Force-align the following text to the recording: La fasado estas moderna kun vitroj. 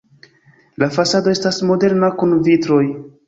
La 0.83 0.87
fasado 0.95 1.35
estas 1.37 1.61
moderna 1.73 2.11
kun 2.23 2.35
vitroj. 2.51 2.83